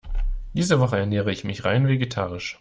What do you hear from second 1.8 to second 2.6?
vegetarisch.